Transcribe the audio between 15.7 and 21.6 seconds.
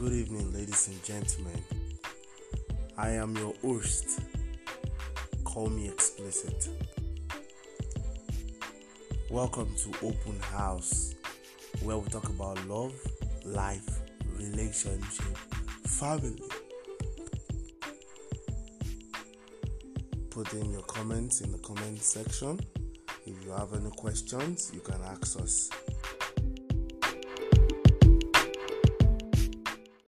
family. Put in your comments in the